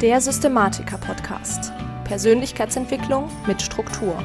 Der 0.00 0.20
Systematiker-Podcast. 0.20 1.72
Persönlichkeitsentwicklung 2.04 3.28
mit 3.48 3.60
Struktur. 3.60 4.22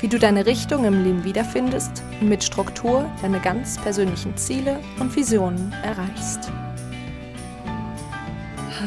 Wie 0.00 0.08
du 0.08 0.18
deine 0.18 0.46
Richtung 0.46 0.84
im 0.84 1.04
Leben 1.04 1.22
wiederfindest 1.22 2.02
und 2.20 2.28
mit 2.28 2.42
Struktur 2.42 3.08
deine 3.22 3.38
ganz 3.38 3.80
persönlichen 3.80 4.36
Ziele 4.36 4.80
und 4.98 5.14
Visionen 5.14 5.72
erreichst. 5.84 6.50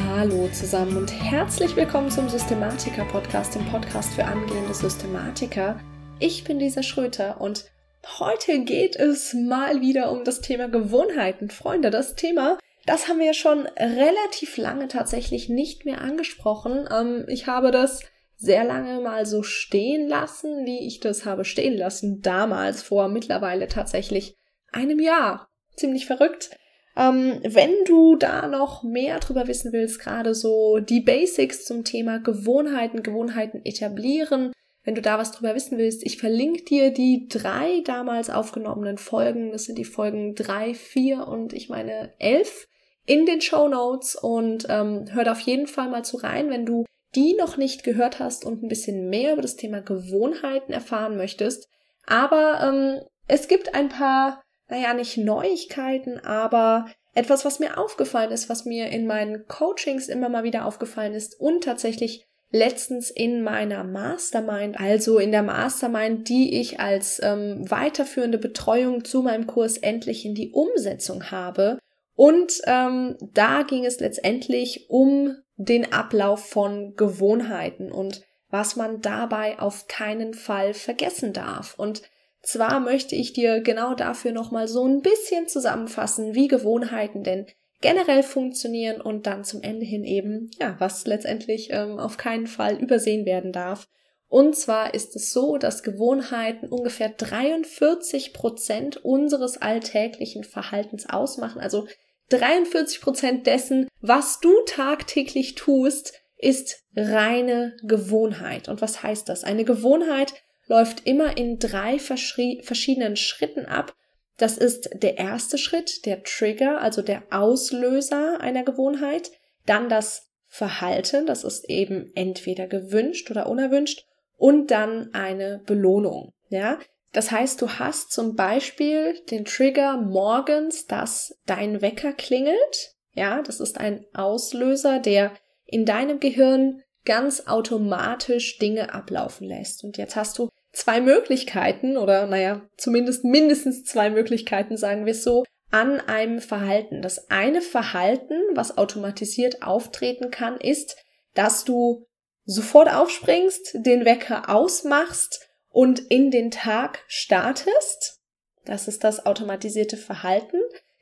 Hallo 0.10 0.50
zusammen 0.52 0.98
und 0.98 1.10
herzlich 1.10 1.78
willkommen 1.78 2.12
zum 2.12 2.28
Systematiker-Podcast, 2.28 3.56
dem 3.56 3.66
Podcast 3.68 4.14
für 4.14 4.26
angehende 4.26 4.74
Systematiker. 4.74 5.80
Ich 6.20 6.44
bin 6.44 6.60
Lisa 6.60 6.84
Schröter 6.84 7.40
und 7.40 7.72
heute 8.20 8.60
geht 8.66 8.98
es 8.98 9.34
mal 9.34 9.80
wieder 9.80 10.12
um 10.12 10.26
das 10.26 10.42
Thema 10.42 10.68
Gewohnheiten. 10.68 11.50
Freunde, 11.50 11.92
das 11.92 12.16
Thema 12.16 12.58
das 12.90 13.08
haben 13.08 13.20
wir 13.20 13.36
schon 13.36 13.68
relativ 13.78 14.58
lange 14.58 14.88
tatsächlich 14.88 15.48
nicht 15.48 15.86
mehr 15.86 16.02
angesprochen. 16.02 16.90
Ähm, 16.92 17.26
ich 17.28 17.46
habe 17.46 17.70
das 17.70 18.02
sehr 18.36 18.64
lange 18.64 19.00
mal 19.00 19.28
so 19.28 19.44
stehen 19.44 20.08
lassen, 20.08 20.66
wie 20.66 20.88
ich 20.88 21.00
das 21.00 21.24
habe 21.24 21.46
stehen 21.46 21.78
lassen, 21.78 22.24
damals 22.24 22.82
vor 22.82 23.08
mittlerweile 23.08 23.68
tatsächlich 23.68 24.36
einem 24.72 25.00
Jahr. 25.00 25.50
Ziemlich 25.76 26.08
verrückt. 26.08 26.50
Ähm, 26.98 27.40
wenn 27.44 27.70
du 27.86 28.16
da 28.16 28.48
noch 28.48 28.82
mehr 28.82 29.20
drüber 29.20 29.48
wissen 29.48 29.72
willst, 29.72 30.00
gerade 30.00 30.34
so 30.34 30.80
die 30.80 31.02
Basics 31.02 31.66
zum 31.66 31.84
Thema 31.84 32.18
Gewohnheiten, 32.18 33.04
Gewohnheiten 33.04 33.62
etablieren, 33.66 34.52
wenn 34.84 34.96
du 34.96 35.04
da 35.04 35.20
was 35.20 35.32
drüber 35.32 35.54
wissen 35.54 35.78
willst, 35.78 36.04
ich 36.04 36.18
verlinke 36.18 36.64
dir 36.64 36.92
die 36.92 37.28
drei 37.30 37.84
damals 37.86 38.32
aufgenommenen 38.32 38.98
Folgen. 38.98 39.52
Das 39.52 39.66
sind 39.66 39.78
die 39.78 39.86
Folgen 39.86 40.34
drei, 40.34 40.74
vier 40.74 41.28
und 41.28 41.54
ich 41.54 41.70
meine 41.70 42.14
elf 42.18 42.66
in 43.10 43.26
den 43.26 43.42
Show 43.42 43.68
Notes 43.68 44.16
und 44.16 44.68
ähm, 44.70 45.06
hört 45.12 45.30
auf 45.30 45.40
jeden 45.40 45.66
Fall 45.66 45.90
mal 45.90 46.06
zu 46.06 46.18
rein, 46.18 46.52
wenn 46.52 46.68
du 46.68 46.86
die 47.16 47.34
noch 47.34 47.58
nicht 47.58 47.84
gehört 47.84 48.20
hast 48.20 48.46
und 48.46 48.62
ein 48.62 48.68
bisschen 48.68 49.10
mehr 49.10 49.34
über 49.34 49.42
das 49.42 49.56
Thema 49.56 49.82
Gewohnheiten 49.82 50.72
erfahren 50.72 51.18
möchtest. 51.18 51.68
Aber 52.06 52.60
ähm, 52.62 53.02
es 53.28 53.48
gibt 53.48 53.74
ein 53.74 53.90
paar, 53.90 54.44
naja, 54.68 54.94
nicht 54.94 55.18
Neuigkeiten, 55.18 56.20
aber 56.20 56.86
etwas, 57.16 57.46
was 57.46 57.60
mir 57.60 57.80
aufgefallen 57.80 58.32
ist, 58.32 58.48
was 58.48 58.66
mir 58.66 58.90
in 58.90 59.08
meinen 59.08 59.48
Coachings 59.48 60.08
immer 60.08 60.30
mal 60.30 60.44
wieder 60.44 60.68
aufgefallen 60.68 61.16
ist 61.16 61.40
und 61.40 61.64
tatsächlich 61.64 62.24
letztens 62.52 63.10
in 63.10 63.42
meiner 63.42 63.84
Mastermind, 63.84 64.80
also 64.80 65.18
in 65.18 65.32
der 65.32 65.44
Mastermind, 65.44 66.30
die 66.30 66.60
ich 66.60 66.80
als 66.80 67.20
ähm, 67.24 67.70
weiterführende 67.70 68.38
Betreuung 68.38 69.04
zu 69.04 69.24
meinem 69.24 69.48
Kurs 69.48 69.78
endlich 69.78 70.26
in 70.26 70.36
die 70.36 70.52
Umsetzung 70.52 71.32
habe. 71.32 71.80
Und 72.20 72.62
ähm, 72.66 73.16
da 73.22 73.62
ging 73.62 73.86
es 73.86 74.02
letztendlich 74.02 74.90
um 74.90 75.38
den 75.56 75.94
Ablauf 75.94 76.50
von 76.50 76.94
Gewohnheiten 76.98 77.94
und 77.94 78.24
was 78.50 78.76
man 78.76 79.00
dabei 79.00 79.58
auf 79.58 79.88
keinen 79.88 80.34
Fall 80.34 80.74
vergessen 80.74 81.32
darf. 81.32 81.76
Und 81.80 82.02
zwar 82.42 82.82
möchte 82.82 83.16
ich 83.16 83.32
dir 83.32 83.62
genau 83.62 83.94
dafür 83.94 84.34
nochmal 84.34 84.68
so 84.68 84.86
ein 84.86 85.02
bisschen 85.02 85.48
zusammenfassen, 85.48 86.36
wie 86.36 86.50
Gewohnheiten 86.50 87.24
denn 87.24 87.46
generell 87.80 88.24
funktionieren 88.24 89.00
und 89.00 89.26
dann 89.26 89.46
zum 89.46 89.62
Ende 89.62 89.86
hin 89.86 90.04
eben, 90.04 90.52
ja, 90.60 90.76
was 90.78 91.08
letztendlich 91.08 91.70
ähm, 91.72 92.00
auf 92.00 92.18
keinen 92.18 92.48
Fall 92.48 92.76
übersehen 92.76 93.26
werden 93.26 93.54
darf. 93.54 93.88
Und 94.28 94.58
zwar 94.58 94.94
ist 94.94 95.16
es 95.16 95.32
so, 95.32 95.58
dass 95.58 95.84
Gewohnheiten 95.84 96.68
ungefähr 96.68 97.08
43 97.08 98.34
Prozent 98.34 98.98
unseres 99.06 99.62
alltäglichen 99.62 100.44
Verhaltens 100.44 101.10
ausmachen. 101.10 101.62
Also 101.62 101.88
43 102.30 103.02
Prozent 103.02 103.48
dessen, 103.48 103.88
was 104.02 104.40
du 104.40 104.54
tagtäglich 104.66 105.56
tust, 105.56 106.14
ist 106.38 106.84
reine 106.96 107.76
Gewohnheit. 107.84 108.70
Und 108.70 108.82
was 108.82 109.04
heißt 109.04 109.28
das? 109.30 109.44
Eine 109.44 109.66
Gewohnheit 109.66 110.34
läuft 110.68 111.06
immer 111.06 111.38
in 111.38 111.60
drei 111.60 112.00
verschiedenen 112.00 113.16
Schritten 113.16 113.66
ab. 113.66 113.96
Das 114.38 114.58
ist 114.58 114.90
der 114.94 115.18
erste 115.18 115.58
Schritt, 115.58 116.06
der 116.06 116.24
Trigger, 116.24 116.80
also 116.80 117.02
der 117.02 117.24
Auslöser 117.32 118.40
einer 118.40 118.64
Gewohnheit. 118.64 119.32
Dann 119.66 119.90
das 119.90 120.28
Verhalten, 120.48 121.26
das 121.26 121.44
ist 121.44 121.70
eben 121.70 122.12
entweder 122.16 122.68
gewünscht 122.68 123.30
oder 123.30 123.48
unerwünscht. 123.48 124.06
Und 124.38 124.72
dann 124.72 125.14
eine 125.14 125.62
Belohnung. 125.66 126.32
Ja, 126.50 126.80
das 127.12 127.32
heißt, 127.32 127.62
du 127.62 127.70
hast 127.70 128.12
zum 128.12 128.36
Beispiel 128.36 129.20
den 129.32 129.46
Trigger 129.46 129.98
morgens, 129.98 130.86
dass 130.86 131.40
dein 131.46 131.82
Wecker 131.82 132.14
klingelt. 132.14 132.96
Ja, 133.14 133.42
das 133.42 133.60
ist 133.60 133.80
ein 133.80 134.06
Auslöser, 134.14 135.00
der 135.00 135.34
in 135.66 135.86
deinem 135.86 136.20
Gehirn 136.20 136.84
ganz 137.06 137.48
automatisch 137.48 138.60
Dinge 138.60 138.94
ablaufen 138.94 139.48
lässt. 139.48 139.84
Und 139.84 139.98
jetzt 139.98 140.16
hast 140.16 140.38
du 140.38 140.50
zwei 140.72 141.02
Möglichkeiten 141.02 141.98
oder 141.98 142.28
naja, 142.28 142.62
zumindest 142.78 143.24
mindestens 143.24 143.84
zwei 143.84 144.12
Möglichkeiten, 144.12 144.78
sagen 144.78 145.06
wir 145.06 145.12
es 145.12 145.24
so, 145.24 145.44
an 145.72 146.00
einem 146.00 146.40
Verhalten. 146.40 147.02
Das 147.02 147.30
eine 147.32 147.62
Verhalten, 147.62 148.36
was 148.54 148.78
automatisiert 148.78 149.64
auftreten 149.64 150.30
kann, 150.30 150.58
ist, 150.60 150.96
dass 151.34 151.66
du 151.66 152.06
sofort 152.46 152.92
aufspringst, 152.94 153.78
den 153.86 154.06
Wecker 154.06 154.50
ausmachst 154.50 155.49
und 155.70 156.00
in 156.00 156.32
den 156.32 156.52
Tag 156.52 157.04
startest. 157.08 158.20
Das 158.66 158.88
ist 158.88 159.04
das 159.04 159.26
automatisierte 159.26 159.98
Verhalten. 159.98 160.58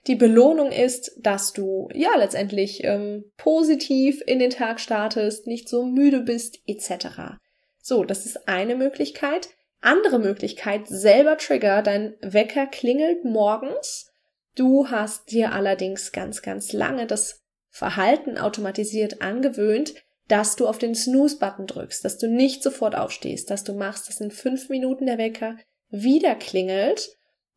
Die 0.07 0.15
Belohnung 0.15 0.71
ist, 0.71 1.11
dass 1.17 1.51
du 1.51 1.89
ja 1.93 2.15
letztendlich 2.15 2.83
ähm, 2.83 3.25
positiv 3.35 4.21
in 4.25 4.39
den 4.39 4.51
Tag 4.51 4.79
startest, 4.79 5.47
nicht 5.47 5.67
so 5.67 5.85
müde 5.85 6.21
bist 6.21 6.59
etc. 6.65 7.37
So, 7.81 8.05
das 8.05 8.25
ist 8.25 8.47
eine 8.47 8.75
Möglichkeit. 8.75 9.49
Andere 9.81 10.19
Möglichkeit, 10.19 10.87
selber 10.87 11.37
Trigger, 11.37 11.81
dein 11.81 12.15
Wecker 12.21 12.67
klingelt 12.67 13.25
morgens. 13.25 14.11
Du 14.55 14.89
hast 14.89 15.31
dir 15.31 15.51
allerdings 15.51 16.11
ganz, 16.11 16.41
ganz 16.41 16.73
lange 16.73 17.05
das 17.05 17.41
Verhalten 17.69 18.37
automatisiert 18.37 19.21
angewöhnt, 19.21 19.93
dass 20.27 20.55
du 20.55 20.67
auf 20.67 20.77
den 20.77 20.95
Snooze-Button 20.95 21.67
drückst, 21.67 22.03
dass 22.03 22.17
du 22.17 22.27
nicht 22.27 22.61
sofort 22.63 22.95
aufstehst, 22.95 23.49
dass 23.49 23.63
du 23.63 23.73
machst, 23.73 24.09
dass 24.09 24.19
in 24.19 24.31
fünf 24.31 24.69
Minuten 24.69 25.05
der 25.05 25.17
Wecker 25.17 25.57
wieder 25.89 26.35
klingelt. 26.35 27.09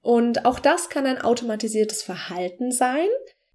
Und 0.03 0.45
auch 0.45 0.61
das 0.61 0.89
kann 0.89 1.07
ein 1.07 1.21
automatisiertes 1.21 2.03
Verhalten 2.03 2.71
sein. 2.71 3.09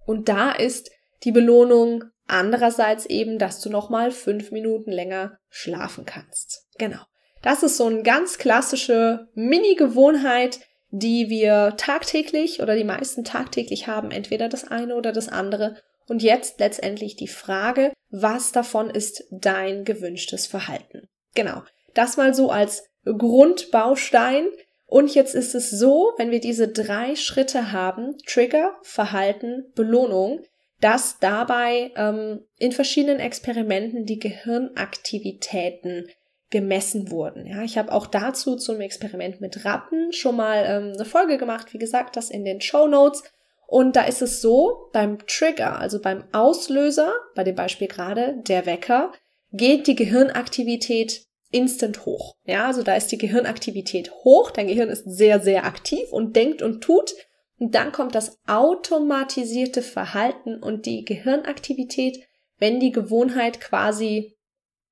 Und 0.05 0.29
da 0.29 0.51
ist 0.51 0.91
die 1.23 1.31
Belohnung 1.31 2.03
andererseits 2.27 3.05
eben, 3.05 3.39
dass 3.39 3.61
du 3.61 3.69
nochmal 3.69 4.11
fünf 4.11 4.51
Minuten 4.51 4.91
länger 4.91 5.37
schlafen 5.49 6.05
kannst. 6.05 6.67
Genau. 6.77 6.99
Das 7.41 7.63
ist 7.63 7.77
so 7.77 7.85
eine 7.85 8.03
ganz 8.03 8.37
klassische 8.37 9.27
Mini-Gewohnheit, 9.35 10.59
die 10.89 11.29
wir 11.29 11.75
tagtäglich 11.77 12.61
oder 12.61 12.75
die 12.75 12.83
meisten 12.83 13.23
tagtäglich 13.23 13.87
haben, 13.87 14.11
entweder 14.11 14.49
das 14.49 14.65
eine 14.65 14.95
oder 14.95 15.11
das 15.11 15.29
andere. 15.29 15.77
Und 16.07 16.21
jetzt 16.21 16.59
letztendlich 16.59 17.16
die 17.16 17.27
Frage, 17.27 17.91
was 18.09 18.51
davon 18.51 18.89
ist 18.89 19.23
dein 19.31 19.83
gewünschtes 19.85 20.47
Verhalten? 20.47 21.07
Genau. 21.33 21.63
Das 21.93 22.17
mal 22.17 22.33
so 22.33 22.49
als 22.51 22.88
Grundbaustein. 23.05 24.47
Und 24.85 25.15
jetzt 25.15 25.33
ist 25.33 25.55
es 25.55 25.71
so, 25.71 26.13
wenn 26.17 26.31
wir 26.31 26.39
diese 26.39 26.67
drei 26.67 27.15
Schritte 27.15 27.71
haben, 27.71 28.17
Trigger, 28.27 28.75
Verhalten, 28.83 29.71
Belohnung, 29.75 30.44
dass 30.79 31.19
dabei 31.19 31.91
ähm, 31.95 32.45
in 32.59 32.71
verschiedenen 32.71 33.19
Experimenten 33.19 34.05
die 34.05 34.19
Gehirnaktivitäten 34.19 36.07
gemessen 36.51 37.09
wurden. 37.09 37.47
Ja, 37.47 37.63
ich 37.63 37.77
habe 37.77 37.91
auch 37.91 38.07
dazu 38.07 38.55
zum 38.55 38.79
Experiment 38.81 39.41
mit 39.41 39.65
Ratten 39.65 40.13
schon 40.13 40.35
mal 40.35 40.63
ähm, 40.67 40.94
eine 40.94 41.05
Folge 41.05 41.38
gemacht. 41.38 41.73
Wie 41.73 41.79
gesagt, 41.79 42.15
das 42.15 42.29
in 42.29 42.45
den 42.45 42.61
Show 42.61 42.88
Notes. 42.88 43.23
Und 43.67 43.95
da 43.95 44.03
ist 44.03 44.21
es 44.21 44.41
so, 44.41 44.89
beim 44.93 45.19
Trigger, 45.27 45.79
also 45.79 45.99
beim 45.99 46.23
Auslöser, 46.31 47.13
bei 47.35 47.43
dem 47.43 47.55
Beispiel 47.55 47.87
gerade, 47.87 48.37
der 48.47 48.65
Wecker, 48.65 49.12
geht 49.51 49.88
die 49.88 49.95
Gehirnaktivität 49.95 51.25
instant 51.51 52.06
hoch. 52.06 52.35
Ja, 52.45 52.67
also 52.67 52.83
da 52.83 52.95
ist 52.95 53.12
die 53.12 53.17
Gehirnaktivität 53.17 54.12
hoch, 54.12 54.51
dein 54.51 54.67
Gehirn 54.67 54.89
ist 54.89 55.06
sehr, 55.06 55.39
sehr 55.39 55.65
aktiv 55.65 56.12
und 56.12 56.35
denkt 56.35 56.62
und 56.62 56.81
tut. 56.81 57.15
Und 57.57 57.73
dann 57.75 57.91
kommt 57.91 58.15
das 58.15 58.38
automatisierte 58.47 59.81
Verhalten 59.81 60.61
und 60.61 60.85
die 60.85 61.06
Gehirnaktivität, 61.06 62.19
wenn 62.57 62.79
die 62.79 62.91
Gewohnheit 62.91 63.61
quasi 63.61 64.35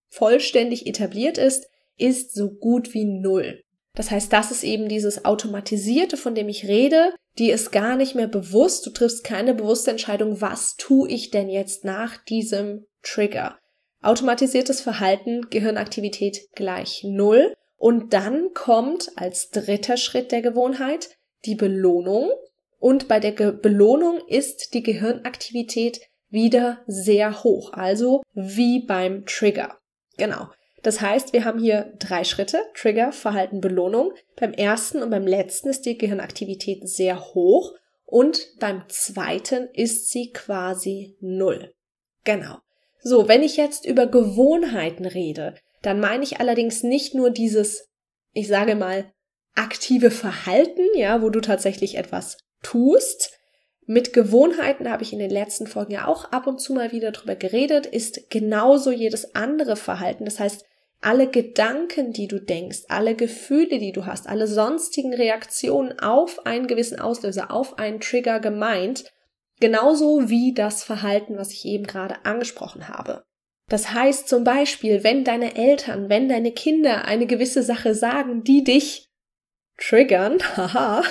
vollständig 0.07 0.87
etabliert 0.87 1.37
ist, 1.37 1.67
ist 1.97 2.33
so 2.33 2.51
gut 2.51 2.93
wie 2.93 3.05
null. 3.05 3.61
Das 3.95 4.09
heißt, 4.09 4.33
das 4.33 4.51
ist 4.51 4.63
eben 4.63 4.89
dieses 4.89 5.23
Automatisierte, 5.23 6.17
von 6.17 6.33
dem 6.33 6.49
ich 6.49 6.67
rede, 6.67 7.13
die 7.37 7.51
ist 7.51 7.71
gar 7.71 7.95
nicht 7.95 8.15
mehr 8.15 8.27
bewusst, 8.27 8.85
du 8.85 8.89
triffst 8.89 9.23
keine 9.23 9.53
bewusste 9.53 9.91
Entscheidung, 9.91 10.41
was 10.41 10.75
tue 10.77 11.09
ich 11.09 11.29
denn 11.29 11.49
jetzt 11.49 11.83
nach 11.83 12.17
diesem 12.17 12.85
Trigger. 13.03 13.59
Automatisiertes 14.01 14.81
Verhalten, 14.81 15.49
Gehirnaktivität 15.49 16.49
gleich 16.55 17.03
Null. 17.03 17.53
Und 17.77 18.13
dann 18.13 18.53
kommt 18.53 19.11
als 19.15 19.49
dritter 19.49 19.97
Schritt 19.97 20.31
der 20.31 20.41
Gewohnheit 20.41 21.09
die 21.45 21.55
Belohnung. 21.55 22.29
Und 22.79 23.07
bei 23.07 23.19
der 23.19 23.31
Ge 23.31 23.51
Belohnung 23.51 24.19
ist 24.27 24.73
die 24.73 24.83
Gehirnaktivität 24.83 26.01
wieder 26.29 26.81
sehr 26.87 27.43
hoch, 27.43 27.73
also 27.73 28.23
wie 28.33 28.85
beim 28.85 29.25
Trigger. 29.25 29.77
Genau. 30.17 30.47
Das 30.83 30.99
heißt, 30.99 31.31
wir 31.33 31.45
haben 31.45 31.59
hier 31.59 31.93
drei 31.97 32.25
Schritte, 32.25 32.61
Trigger, 32.75 33.11
Verhalten, 33.13 33.61
Belohnung. 33.61 34.13
Beim 34.35 34.51
ersten 34.51 35.01
und 35.01 35.09
beim 35.09 35.25
letzten 35.25 35.69
ist 35.69 35.85
die 35.85 35.97
Gehirnaktivität 35.97 36.87
sehr 36.87 37.33
hoch 37.33 37.73
und 38.05 38.59
beim 38.59 38.83
zweiten 38.89 39.69
ist 39.73 40.11
sie 40.11 40.31
quasi 40.33 41.17
null. 41.21 41.73
Genau. 42.25 42.57
So, 43.01 43.27
wenn 43.27 43.43
ich 43.43 43.57
jetzt 43.57 43.85
über 43.85 44.07
Gewohnheiten 44.07 45.05
rede, 45.05 45.55
dann 45.81 45.99
meine 45.99 46.23
ich 46.23 46.39
allerdings 46.39 46.83
nicht 46.83 47.15
nur 47.15 47.31
dieses, 47.31 47.89
ich 48.33 48.47
sage 48.47 48.75
mal, 48.75 49.11
aktive 49.55 50.11
Verhalten, 50.11 50.83
ja, 50.95 51.21
wo 51.21 51.29
du 51.29 51.39
tatsächlich 51.39 51.97
etwas 51.97 52.37
tust. 52.61 53.31
Mit 53.85 54.13
Gewohnheiten 54.13 54.89
habe 54.89 55.03
ich 55.03 55.11
in 55.11 55.19
den 55.19 55.29
letzten 55.29 55.67
Folgen 55.67 55.93
ja 55.93 56.07
auch 56.07 56.31
ab 56.31 56.47
und 56.47 56.59
zu 56.59 56.73
mal 56.73 56.91
wieder 56.91 57.11
drüber 57.11 57.35
geredet, 57.35 57.85
ist 57.85 58.29
genauso 58.29 58.91
jedes 58.91 59.35
andere 59.35 59.75
Verhalten. 59.75 60.25
Das 60.25 60.39
heißt, 60.39 60.65
alle 61.03 61.27
Gedanken, 61.27 62.13
die 62.13 62.27
du 62.27 62.39
denkst, 62.39 62.83
alle 62.89 63.15
Gefühle, 63.15 63.79
die 63.79 63.91
du 63.91 64.05
hast, 64.05 64.27
alle 64.27 64.47
sonstigen 64.47 65.13
Reaktionen 65.13 65.99
auf 65.99 66.45
einen 66.45 66.67
gewissen 66.67 66.99
Auslöser, 66.99 67.51
auf 67.51 67.77
einen 67.77 67.99
Trigger 67.99 68.39
gemeint, 68.39 69.05
genauso 69.59 70.29
wie 70.29 70.53
das 70.53 70.83
Verhalten, 70.83 71.37
was 71.37 71.51
ich 71.51 71.65
eben 71.65 71.85
gerade 71.85 72.25
angesprochen 72.25 72.89
habe. 72.89 73.23
Das 73.69 73.91
heißt 73.93 74.27
zum 74.27 74.43
Beispiel, 74.43 75.03
wenn 75.03 75.23
deine 75.23 75.55
Eltern, 75.55 76.09
wenn 76.09 76.29
deine 76.29 76.51
Kinder 76.51 77.05
eine 77.05 77.25
gewisse 77.25 77.63
Sache 77.63 77.95
sagen, 77.95 78.43
die 78.43 78.63
dich 78.63 79.09
triggern, 79.77 80.39
haha, 80.57 81.03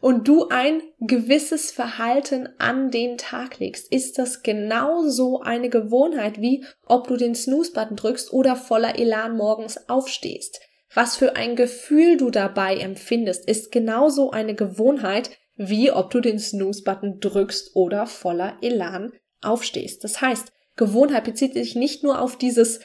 und 0.00 0.26
du 0.28 0.48
ein 0.48 0.82
gewisses 1.00 1.70
Verhalten 1.70 2.48
an 2.58 2.90
den 2.90 3.18
Tag 3.18 3.58
legst, 3.58 3.92
ist 3.92 4.18
das 4.18 4.42
genauso 4.42 5.40
eine 5.40 5.68
Gewohnheit, 5.68 6.40
wie 6.40 6.64
ob 6.86 7.06
du 7.08 7.16
den 7.16 7.34
Snooze-Button 7.34 7.96
drückst 7.96 8.32
oder 8.32 8.56
voller 8.56 8.98
Elan 8.98 9.36
morgens 9.36 9.88
aufstehst. 9.88 10.60
Was 10.94 11.16
für 11.16 11.36
ein 11.36 11.54
Gefühl 11.54 12.16
du 12.16 12.30
dabei 12.30 12.76
empfindest, 12.76 13.48
ist 13.48 13.70
genauso 13.70 14.30
eine 14.30 14.54
Gewohnheit, 14.54 15.30
wie 15.56 15.92
ob 15.92 16.10
du 16.10 16.20
den 16.20 16.38
Snooze-Button 16.38 17.20
drückst 17.20 17.76
oder 17.76 18.06
voller 18.06 18.56
Elan 18.62 19.12
aufstehst. 19.42 20.02
Das 20.02 20.20
heißt, 20.20 20.52
Gewohnheit 20.76 21.24
bezieht 21.24 21.52
sich 21.52 21.76
nicht 21.76 22.02
nur 22.02 22.20
auf 22.20 22.36
dieses, 22.36 22.80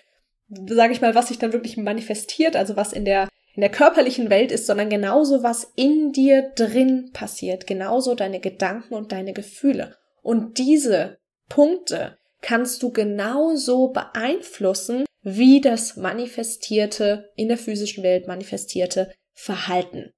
sage 0.49 0.91
ich 0.91 1.01
mal, 1.01 1.15
was 1.15 1.29
sich 1.29 1.39
dann 1.39 1.53
wirklich 1.53 1.77
manifestiert, 1.77 2.55
also 2.55 2.75
was 2.75 2.91
in 2.91 3.05
der 3.05 3.29
in 3.55 3.61
der 3.61 3.71
körperlichen 3.71 4.29
Welt 4.29 4.51
ist, 4.51 4.67
sondern 4.67 4.89
genauso 4.89 5.41
was 5.41 5.71
in 5.75 6.11
dir 6.11 6.51
drin 6.55 7.11
passiert, 7.13 7.67
genauso 7.67 8.13
deine 8.13 8.39
Gedanken 8.39 8.93
und 8.93 9.11
deine 9.11 9.33
Gefühle. 9.33 9.95
Und 10.21 10.57
diese 10.57 11.17
Punkte 11.47 12.17
kannst 12.41 12.83
du 12.83 12.91
genauso 12.91 13.89
beeinflussen, 13.89 15.05
wie 15.21 15.61
das 15.61 15.95
manifestierte, 15.95 17.31
in 17.35 17.47
der 17.47 17.57
physischen 17.57 18.03
Welt 18.03 18.27
manifestierte 18.27 19.11
Verhalten. 19.33 20.11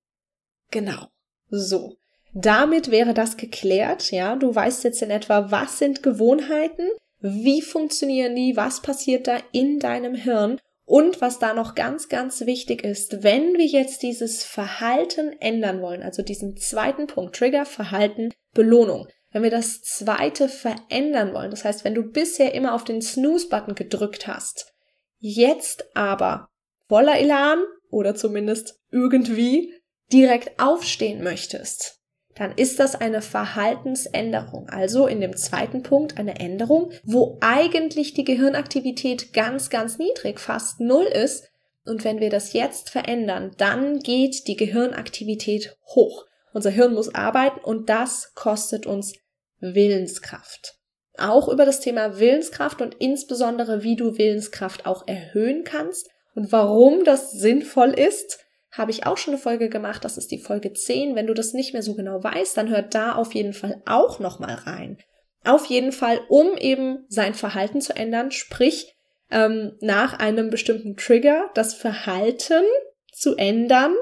Genau. 0.72 1.08
So. 1.50 1.96
Damit 2.34 2.92
wäre 2.92 3.14
das 3.14 3.38
geklärt, 3.38 4.12
ja. 4.12 4.36
Du 4.36 4.54
weißt 4.54 4.84
jetzt 4.84 5.02
in 5.02 5.10
etwa, 5.10 5.50
was 5.50 5.80
sind 5.80 6.04
Gewohnheiten, 6.04 6.88
wie 7.20 7.62
funktionieren 7.62 8.36
die, 8.36 8.58
was 8.58 8.82
passiert 8.82 9.28
da 9.28 9.40
in 9.52 9.80
deinem 9.80 10.14
Hirn 10.14 10.60
und 10.88 11.20
was 11.20 11.38
da 11.38 11.54
noch 11.54 11.76
ganz, 11.76 12.08
ganz 12.08 12.46
wichtig 12.46 12.82
ist, 12.82 13.22
wenn 13.22 13.56
wir 13.56 13.66
jetzt 13.66 14.04
dieses 14.04 14.46
Verhalten 14.46 15.36
ändern 15.42 15.82
wollen, 15.82 16.02
also 16.02 16.24
diesen 16.24 16.56
zweiten 16.56 17.08
Punkt, 17.08 17.36
Trigger, 17.36 17.66
Verhalten, 17.66 18.34
Belohnung, 18.54 19.06
wenn 19.32 19.44
wir 19.44 19.50
das 19.52 19.82
zweite 19.82 20.48
verändern 20.48 21.34
wollen, 21.34 21.52
das 21.52 21.66
heißt, 21.66 21.84
wenn 21.84 21.94
du 21.94 22.04
bisher 22.04 22.56
immer 22.56 22.74
auf 22.74 22.86
den 22.86 23.02
Snooze-Button 23.02 23.76
gedrückt 23.76 24.28
hast, 24.28 24.74
jetzt 25.20 25.86
aber 25.94 26.48
voller 26.88 27.20
Elan 27.20 27.62
oder 27.90 28.16
zumindest 28.16 28.80
irgendwie 28.90 29.74
direkt 30.14 30.58
aufstehen 30.58 31.22
möchtest, 31.22 31.97
dann 32.38 32.54
ist 32.56 32.80
das 32.80 32.96
eine 32.96 33.22
Verhaltensänderung. 33.22 34.70
Also 34.70 35.08
in 35.08 35.22
dem 35.22 35.36
zweiten 35.36 35.84
Punkt 35.84 36.18
eine 36.18 36.40
Änderung, 36.40 36.92
wo 37.04 37.38
eigentlich 37.42 38.14
die 38.14 38.24
Gehirnaktivität 38.24 39.34
ganz, 39.34 39.70
ganz 39.70 39.98
niedrig, 39.98 40.40
fast 40.40 40.80
null 40.80 41.06
ist. 41.06 41.50
Und 41.86 42.04
wenn 42.04 42.20
wir 42.20 42.30
das 42.30 42.54
jetzt 42.54 42.90
verändern, 42.90 43.52
dann 43.58 44.00
geht 44.00 44.48
die 44.48 44.58
Gehirnaktivität 44.58 45.78
hoch. 45.96 46.26
Unser 46.54 46.70
Hirn 46.70 46.94
muss 46.94 47.14
arbeiten 47.14 47.60
und 47.60 47.90
das 47.90 48.34
kostet 48.34 48.86
uns 48.86 49.14
Willenskraft. 49.60 50.76
Auch 51.18 51.48
über 51.50 51.66
das 51.66 51.80
Thema 51.80 52.20
Willenskraft 52.20 52.82
und 52.82 52.96
insbesondere 52.96 53.84
wie 53.84 53.96
du 53.96 54.18
Willenskraft 54.18 54.86
auch 54.86 55.08
erhöhen 55.08 55.64
kannst 55.64 56.10
und 56.36 56.52
warum 56.52 57.04
das 57.04 57.32
sinnvoll 57.32 57.90
ist, 57.90 58.47
habe 58.78 58.92
ich 58.92 59.06
auch 59.06 59.18
schon 59.18 59.34
eine 59.34 59.42
Folge 59.42 59.70
gemacht, 59.70 60.06
das 60.06 60.18
ist 60.18 60.32
die 60.32 60.40
Folge 60.40 60.74
10. 60.74 61.16
Wenn 61.16 61.28
du 61.28 61.34
das 61.34 61.54
nicht 61.54 61.74
mehr 61.74 61.84
so 61.84 61.96
genau 61.96 62.24
weißt, 62.24 62.56
dann 62.56 62.70
hört 62.70 62.94
da 62.94 63.16
auf 63.16 63.34
jeden 63.34 63.54
Fall 63.54 63.82
auch 63.86 64.20
nochmal 64.20 64.54
rein. 64.54 64.98
Auf 65.44 65.66
jeden 65.66 65.92
Fall, 65.92 66.20
um 66.30 66.58
eben 66.58 67.06
sein 67.08 67.34
Verhalten 67.34 67.82
zu 67.82 67.96
ändern, 67.96 68.32
sprich 68.32 68.94
ähm, 69.32 69.74
nach 69.82 70.20
einem 70.20 70.50
bestimmten 70.50 70.96
Trigger 70.96 71.50
das 71.54 71.74
Verhalten 71.74 72.64
zu 73.12 73.36
ändern, 73.36 73.96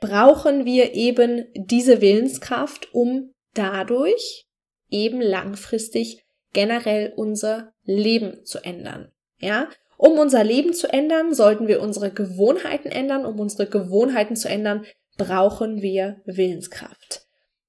brauchen 0.00 0.64
wir 0.64 0.94
eben 0.94 1.46
diese 1.54 2.00
Willenskraft, 2.00 2.92
um 2.92 3.32
dadurch 3.54 4.46
eben 4.90 5.20
langfristig 5.20 6.24
generell 6.52 7.12
unser 7.16 7.72
Leben 7.84 8.44
zu 8.44 8.58
ändern. 8.64 9.12
Ja, 9.38 9.68
um 10.02 10.18
unser 10.18 10.42
Leben 10.42 10.74
zu 10.74 10.92
ändern, 10.92 11.32
sollten 11.32 11.68
wir 11.68 11.80
unsere 11.80 12.10
Gewohnheiten 12.10 12.88
ändern. 12.88 13.24
Um 13.24 13.38
unsere 13.38 13.68
Gewohnheiten 13.68 14.34
zu 14.34 14.48
ändern, 14.48 14.84
brauchen 15.16 15.80
wir 15.80 16.20
Willenskraft. 16.24 17.28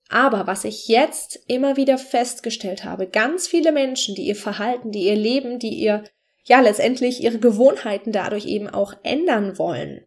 Aber 0.09 0.47
was 0.47 0.63
ich 0.63 0.87
jetzt 0.87 1.39
immer 1.45 1.77
wieder 1.77 1.99
festgestellt 1.99 2.85
habe, 2.85 3.05
ganz 3.05 3.47
viele 3.47 3.71
Menschen, 3.71 4.15
die 4.15 4.23
ihr 4.23 4.35
Verhalten, 4.35 4.89
die 4.89 5.03
ihr 5.03 5.15
Leben, 5.15 5.59
die 5.59 5.75
ihr, 5.75 6.05
ja, 6.43 6.59
letztendlich 6.59 7.21
ihre 7.21 7.37
Gewohnheiten 7.37 8.11
dadurch 8.11 8.47
eben 8.47 8.67
auch 8.67 8.95
ändern 9.03 9.59
wollen, 9.59 10.03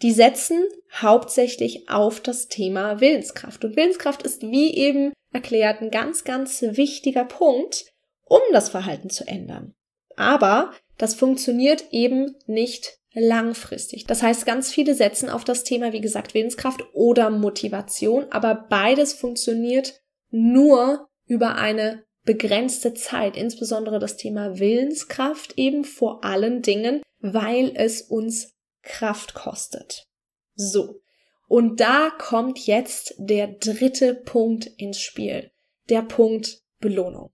die 0.00 0.12
setzen 0.12 0.64
hauptsächlich 0.94 1.90
auf 1.90 2.20
das 2.20 2.48
Thema 2.48 3.02
Willenskraft. 3.02 3.62
Und 3.62 3.76
Willenskraft 3.76 4.22
ist, 4.22 4.40
wie 4.40 4.74
eben 4.74 5.12
erklärt, 5.34 5.82
ein 5.82 5.90
ganz, 5.90 6.24
ganz 6.24 6.62
wichtiger 6.62 7.26
Punkt, 7.26 7.84
um 8.24 8.40
das 8.52 8.70
Verhalten 8.70 9.10
zu 9.10 9.28
ändern. 9.28 9.74
Aber 10.16 10.72
das 10.98 11.14
funktioniert 11.14 11.86
eben 11.92 12.36
nicht 12.46 12.98
langfristig. 13.14 14.04
Das 14.06 14.22
heißt, 14.22 14.44
ganz 14.44 14.70
viele 14.70 14.94
setzen 14.94 15.30
auf 15.30 15.44
das 15.44 15.64
Thema, 15.64 15.92
wie 15.92 16.00
gesagt, 16.00 16.34
Willenskraft 16.34 16.82
oder 16.92 17.30
Motivation, 17.30 18.26
aber 18.30 18.66
beides 18.68 19.14
funktioniert 19.14 20.00
nur 20.30 21.08
über 21.26 21.54
eine 21.54 22.04
begrenzte 22.24 22.92
Zeit, 22.94 23.36
insbesondere 23.36 23.98
das 23.98 24.16
Thema 24.16 24.58
Willenskraft 24.58 25.54
eben 25.56 25.84
vor 25.84 26.24
allen 26.24 26.60
Dingen, 26.62 27.02
weil 27.20 27.72
es 27.74 28.02
uns 28.02 28.52
Kraft 28.82 29.34
kostet. 29.34 30.04
So. 30.54 31.00
Und 31.48 31.80
da 31.80 32.10
kommt 32.10 32.58
jetzt 32.66 33.14
der 33.16 33.48
dritte 33.48 34.14
Punkt 34.14 34.66
ins 34.76 35.00
Spiel. 35.00 35.50
Der 35.88 36.02
Punkt 36.02 36.60
Belohnung. 36.80 37.30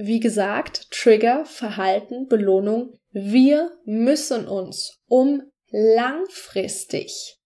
Wie 0.00 0.20
gesagt, 0.20 0.92
Trigger, 0.92 1.44
Verhalten, 1.44 2.28
Belohnung. 2.28 3.00
Wir 3.10 3.72
müssen 3.84 4.46
uns, 4.46 5.00
um 5.08 5.42
langfristig 5.70 7.36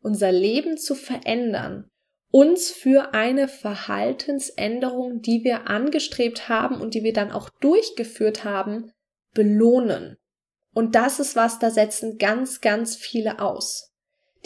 unser 0.00 0.32
Leben 0.32 0.78
zu 0.78 0.94
verändern, 0.94 1.90
uns 2.30 2.70
für 2.70 3.12
eine 3.12 3.48
Verhaltensänderung, 3.48 5.20
die 5.20 5.44
wir 5.44 5.68
angestrebt 5.68 6.48
haben 6.48 6.80
und 6.80 6.94
die 6.94 7.02
wir 7.02 7.12
dann 7.12 7.32
auch 7.32 7.50
durchgeführt 7.60 8.44
haben, 8.44 8.90
belohnen. 9.34 10.16
Und 10.72 10.94
das 10.94 11.20
ist 11.20 11.36
was, 11.36 11.58
da 11.58 11.70
setzen 11.70 12.16
ganz, 12.16 12.62
ganz 12.62 12.96
viele 12.96 13.40
aus. 13.40 13.92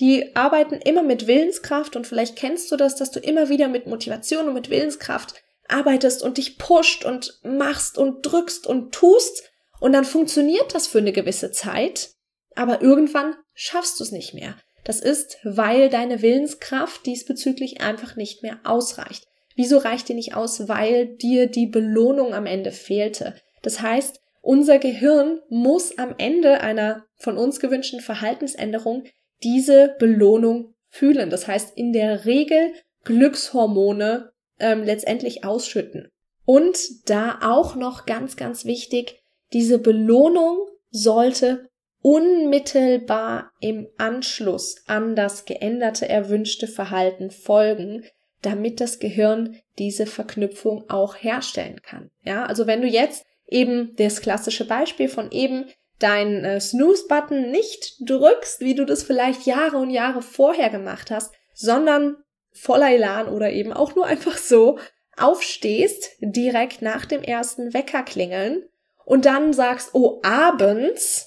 Die 0.01 0.35
arbeiten 0.35 0.77
immer 0.77 1.05
mit 1.05 1.29
Willenskraft 1.29 1.95
und 1.95 2.05
vielleicht 2.05 2.35
kennst 2.35 2.73
du 2.73 2.77
das, 2.77 2.97
dass 2.97 3.13
du 3.13 3.21
immer 3.21 3.49
wieder 3.49 3.69
mit 3.69 3.87
Motivation 3.87 4.49
und 4.49 4.55
mit 4.55 4.71
Willenskraft 4.71 5.45
arbeitest 5.69 6.23
und 6.23 6.39
dich 6.39 6.59
pusht 6.59 7.05
und 7.05 7.41
machst 7.43 7.99
und 7.99 8.23
drückst 8.23 8.67
und 8.67 8.93
tust 8.93 9.43
und 9.81 9.93
dann 9.93 10.05
funktioniert 10.05 10.75
das 10.75 10.87
für 10.87 10.99
eine 10.99 11.13
gewisse 11.13 11.51
Zeit, 11.51 12.11
aber 12.55 12.83
irgendwann 12.83 13.35
schaffst 13.55 13.99
du 13.99 14.05
es 14.05 14.13
nicht 14.13 14.35
mehr. 14.35 14.57
Das 14.85 15.01
ist, 15.01 15.39
weil 15.45 15.89
deine 15.89 16.23
Willenskraft 16.23 17.07
diesbezüglich 17.07 17.81
einfach 17.81 18.17
nicht 18.17 18.43
mehr 18.43 18.61
ausreicht. 18.65 19.27
Wieso 19.55 19.79
reicht 19.79 20.09
die 20.09 20.15
nicht 20.15 20.35
aus? 20.35 20.69
Weil 20.69 21.17
dir 21.17 21.47
die 21.47 21.67
Belohnung 21.67 22.35
am 22.35 22.47
Ende 22.47 22.73
fehlte. 22.73 23.35
Das 23.63 23.81
heißt, 23.81 24.21
unser 24.41 24.79
Gehirn 24.79 25.41
muss 25.49 25.99
am 25.99 26.15
Ende 26.19 26.61
einer 26.61 27.05
von 27.17 27.39
uns 27.39 27.61
gewünschten 27.61 28.01
Verhaltensänderung 28.01 29.05
diese 29.43 29.95
Belohnung 29.99 30.75
fühlen. 30.89 31.31
Das 31.31 31.47
heißt, 31.47 31.77
in 31.77 31.93
der 31.93 32.25
Regel 32.25 32.73
Glückshormone 33.05 34.32
ähm, 34.59 34.83
letztendlich 34.83 35.45
ausschütten. 35.45 36.09
Und 36.45 37.09
da 37.09 37.39
auch 37.43 37.77
noch 37.77 38.07
ganz, 38.07 38.37
ganz 38.37 38.65
wichtig, 38.65 39.23
diese 39.53 39.79
Belohnung 39.79 40.67
sollte 40.91 41.69
unmittelbar 42.01 43.53
im 43.61 43.87
Anschluss 43.97 44.83
an 44.87 45.15
das 45.15 45.45
geänderte 45.45 46.09
erwünschte 46.09 46.67
Verhalten 46.67 47.31
folgen, 47.31 48.05
damit 48.43 48.81
das 48.81 48.99
Gehirn 48.99 49.57
diese 49.79 50.07
Verknüpfung 50.07 50.91
auch 50.91 51.15
herstellen 51.17 51.81
kann. 51.83 52.11
Ja, 52.25 52.45
also 52.45 52.67
wenn 52.67 52.83
du 52.83 52.89
jetzt 52.89 53.25
eben 53.47 53.95
das 53.97 54.21
klassische 54.21 54.67
Beispiel 54.67 55.09
von 55.09 55.31
eben 55.31 55.67
deinen 56.01 56.45
äh, 56.45 56.61
Snooze-Button 56.61 57.51
nicht 57.51 57.95
drückst, 58.01 58.61
wie 58.61 58.75
du 58.75 58.85
das 58.85 59.05
vielleicht 59.05 59.47
Jahre 59.47 59.77
und 59.77 59.91
Jahre 59.91 60.23
vorher 60.23 60.71
gemacht 60.71 61.13
hast, 61.13 61.33
sondern 61.55 62.17
voller 62.53 62.91
Elan 62.91 63.29
oder 63.29 63.51
eben 63.51 63.73
auch 63.73 63.95
nur 63.95 64.07
einfach 64.07 64.37
so 64.37 64.79
aufstehst, 65.17 66.11
direkt 66.21 66.83
nach 66.83 67.05
dem 67.05 67.23
ersten 67.23 67.75
Wecker 67.75 68.03
klingeln 68.03 68.65
und 69.05 69.25
dann 69.27 69.53
sagst, 69.53 69.91
oh, 69.95 70.21
abends 70.23 71.27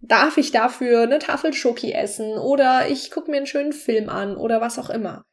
darf 0.00 0.38
ich 0.38 0.50
dafür 0.50 1.02
eine 1.02 1.18
Tafel 1.18 1.52
Schoki 1.52 1.92
essen 1.92 2.38
oder 2.38 2.88
ich 2.88 3.10
gucke 3.10 3.30
mir 3.30 3.38
einen 3.38 3.46
schönen 3.46 3.72
Film 3.72 4.08
an 4.08 4.36
oder 4.36 4.60
was 4.60 4.78
auch 4.78 4.90
immer. 4.90 5.24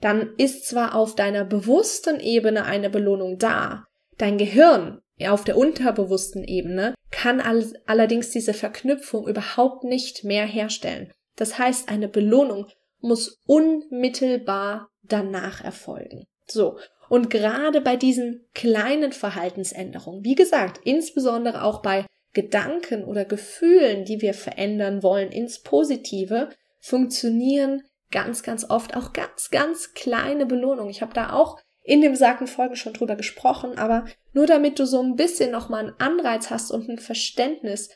Dann 0.00 0.34
ist 0.38 0.66
zwar 0.66 0.94
auf 0.94 1.14
deiner 1.14 1.44
bewussten 1.44 2.20
Ebene 2.20 2.64
eine 2.64 2.90
Belohnung 2.90 3.38
da, 3.38 3.84
dein 4.18 4.38
Gehirn 4.38 5.00
auf 5.26 5.44
der 5.44 5.56
unterbewussten 5.56 6.44
Ebene 6.44 6.94
kann 7.10 7.40
all 7.40 7.64
allerdings 7.86 8.30
diese 8.30 8.52
Verknüpfung 8.52 9.28
überhaupt 9.28 9.84
nicht 9.84 10.24
mehr 10.24 10.44
herstellen. 10.44 11.12
Das 11.36 11.58
heißt, 11.58 11.88
eine 11.88 12.08
Belohnung 12.08 12.66
muss 13.04 13.40
unmittelbar 13.46 14.88
danach 15.02 15.62
erfolgen. 15.62 16.24
So. 16.46 16.78
Und 17.08 17.30
gerade 17.30 17.80
bei 17.80 17.96
diesen 17.96 18.46
kleinen 18.54 19.12
Verhaltensänderungen, 19.12 20.24
wie 20.24 20.34
gesagt, 20.34 20.80
insbesondere 20.84 21.62
auch 21.62 21.82
bei 21.82 22.06
Gedanken 22.32 23.04
oder 23.04 23.24
Gefühlen, 23.24 24.04
die 24.04 24.20
wir 24.20 24.34
verändern 24.34 25.02
wollen 25.02 25.30
ins 25.30 25.62
Positive, 25.62 26.48
funktionieren 26.80 27.82
ganz, 28.10 28.42
ganz 28.42 28.68
oft 28.68 28.96
auch 28.96 29.12
ganz, 29.12 29.50
ganz 29.50 29.92
kleine 29.92 30.46
Belohnungen. 30.46 30.90
Ich 30.90 31.02
habe 31.02 31.14
da 31.14 31.32
auch 31.32 31.58
in 31.82 32.00
dem 32.00 32.12
besagten 32.12 32.46
Folgen 32.46 32.76
schon 32.76 32.94
drüber 32.94 33.16
gesprochen, 33.16 33.76
aber 33.76 34.06
nur 34.32 34.46
damit 34.46 34.78
du 34.78 34.86
so 34.86 35.02
ein 35.02 35.16
bisschen 35.16 35.50
nochmal 35.50 35.86
einen 35.86 36.00
Anreiz 36.00 36.50
hast 36.50 36.70
und 36.70 36.88
ein 36.88 36.98
Verständnis, 36.98 37.90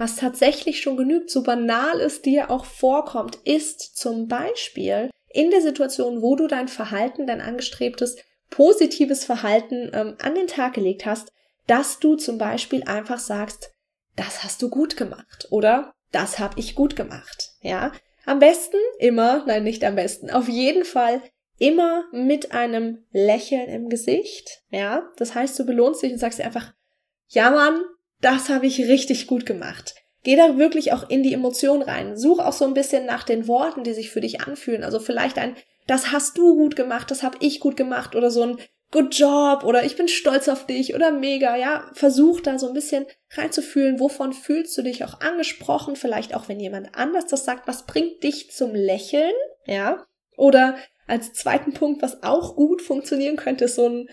was 0.00 0.16
tatsächlich 0.16 0.80
schon 0.80 0.96
genügt, 0.96 1.30
so 1.30 1.42
banal 1.42 2.00
es 2.00 2.22
dir 2.22 2.50
auch 2.50 2.64
vorkommt, 2.64 3.36
ist 3.44 3.98
zum 3.98 4.28
Beispiel 4.28 5.10
in 5.28 5.50
der 5.50 5.60
Situation, 5.60 6.22
wo 6.22 6.36
du 6.36 6.46
dein 6.46 6.68
Verhalten, 6.68 7.26
dein 7.26 7.42
angestrebtes 7.42 8.16
positives 8.48 9.26
Verhalten 9.26 9.90
ähm, 9.92 10.16
an 10.18 10.34
den 10.34 10.46
Tag 10.46 10.72
gelegt 10.72 11.04
hast, 11.04 11.32
dass 11.66 11.98
du 11.98 12.16
zum 12.16 12.38
Beispiel 12.38 12.82
einfach 12.84 13.18
sagst, 13.18 13.72
das 14.16 14.42
hast 14.42 14.62
du 14.62 14.70
gut 14.70 14.96
gemacht 14.96 15.46
oder 15.50 15.92
das 16.12 16.38
habe 16.38 16.58
ich 16.58 16.74
gut 16.74 16.96
gemacht. 16.96 17.50
Ja, 17.60 17.92
am 18.24 18.38
besten 18.38 18.78
immer, 18.98 19.44
nein, 19.46 19.64
nicht 19.64 19.84
am 19.84 19.96
besten, 19.96 20.30
auf 20.30 20.48
jeden 20.48 20.86
Fall 20.86 21.20
immer 21.58 22.04
mit 22.10 22.52
einem 22.52 23.04
Lächeln 23.12 23.68
im 23.68 23.90
Gesicht. 23.90 24.62
Ja, 24.70 25.06
das 25.18 25.34
heißt, 25.34 25.58
du 25.58 25.66
belohnst 25.66 26.02
dich 26.02 26.12
und 26.12 26.18
sagst 26.18 26.40
einfach, 26.40 26.72
ja 27.28 27.50
Mann, 27.50 27.82
das 28.20 28.48
habe 28.48 28.66
ich 28.66 28.80
richtig 28.80 29.26
gut 29.26 29.46
gemacht. 29.46 29.94
Geh 30.22 30.36
da 30.36 30.58
wirklich 30.58 30.92
auch 30.92 31.08
in 31.08 31.22
die 31.22 31.32
Emotion 31.32 31.82
rein. 31.82 32.16
Such 32.16 32.40
auch 32.40 32.52
so 32.52 32.66
ein 32.66 32.74
bisschen 32.74 33.06
nach 33.06 33.24
den 33.24 33.48
Worten, 33.48 33.84
die 33.84 33.94
sich 33.94 34.10
für 34.10 34.20
dich 34.20 34.42
anfühlen. 34.42 34.84
Also 34.84 35.00
vielleicht 35.00 35.38
ein, 35.38 35.56
das 35.86 36.12
hast 36.12 36.36
du 36.36 36.54
gut 36.54 36.76
gemacht, 36.76 37.10
das 37.10 37.22
habe 37.22 37.38
ich 37.40 37.60
gut 37.60 37.76
gemacht 37.76 38.14
oder 38.14 38.30
so 38.30 38.42
ein 38.42 38.58
Good 38.92 39.14
Job 39.14 39.62
oder 39.64 39.84
ich 39.84 39.96
bin 39.96 40.08
stolz 40.08 40.48
auf 40.48 40.66
dich 40.66 40.94
oder 40.94 41.12
mega, 41.12 41.56
ja, 41.56 41.88
versuch 41.94 42.40
da 42.40 42.58
so 42.58 42.66
ein 42.66 42.74
bisschen 42.74 43.06
reinzufühlen, 43.30 44.00
wovon 44.00 44.32
fühlst 44.32 44.76
du 44.76 44.82
dich 44.82 45.04
auch 45.04 45.20
angesprochen, 45.20 45.94
vielleicht 45.94 46.34
auch 46.34 46.48
wenn 46.48 46.58
jemand 46.58 46.96
anders 46.96 47.26
das 47.26 47.44
sagt, 47.44 47.68
was 47.68 47.86
bringt 47.86 48.24
dich 48.24 48.50
zum 48.50 48.74
Lächeln, 48.74 49.32
ja, 49.64 50.04
oder 50.36 50.76
als 51.06 51.32
zweiten 51.32 51.72
Punkt, 51.72 52.02
was 52.02 52.24
auch 52.24 52.56
gut 52.56 52.82
funktionieren 52.82 53.36
könnte, 53.36 53.66
ist 53.66 53.76
so 53.76 53.88
ein, 53.88 54.08